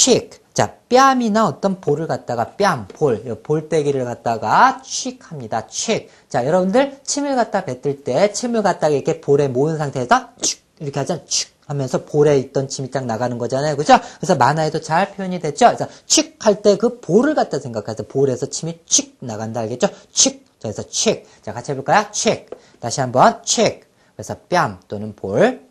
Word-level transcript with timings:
cheek. 0.00 0.40
자, 0.54 0.76
뺨이나 0.88 1.46
어떤 1.46 1.80
볼을 1.80 2.06
갖다가 2.06 2.56
뺨, 2.56 2.88
볼, 2.88 3.22
볼때기를 3.42 4.04
갖다가 4.06 4.80
cheek 4.82 5.20
합니다. 5.28 5.66
cheek. 5.68 6.08
자, 6.28 6.46
여러분들 6.46 7.00
침을 7.04 7.36
갖다 7.36 7.64
뱉을 7.66 8.02
때 8.02 8.32
침을 8.32 8.62
갖다가 8.62 8.94
이렇게 8.94 9.20
볼에 9.20 9.48
모은 9.48 9.76
상태에서 9.76 10.30
축 10.40 10.60
이렇게 10.80 10.98
하잖아. 11.00 11.20
축 11.26 11.50
하면서 11.66 12.04
볼에 12.04 12.38
있던 12.38 12.68
침이 12.68 12.90
딱 12.90 13.04
나가는 13.04 13.36
거잖아요. 13.38 13.76
그죠? 13.76 13.98
그래서 14.16 14.34
만화에도 14.34 14.80
잘 14.80 15.12
표현이 15.12 15.38
됐죠? 15.38 15.66
그래서 15.66 15.86
chick 16.06 16.36
할때 16.40 16.76
그 16.76 17.00
볼을 17.00 17.34
갖다 17.34 17.60
생각하세요. 17.60 18.08
볼에서 18.08 18.46
침이 18.46 18.80
쭉 18.86 19.14
나간다. 19.20 19.60
알겠죠? 19.60 19.88
chick. 20.12 20.44
자, 20.58 20.62
그래서 20.62 20.82
chick. 20.88 21.26
자, 21.42 21.52
같이 21.52 21.72
해볼까요? 21.72 22.06
chick. 22.10 22.46
다시 22.80 23.00
한번 23.00 23.40
chick. 23.44 23.82
그래서 24.16 24.34
뺨 24.48 24.80
또는 24.88 25.14
볼. 25.14 25.69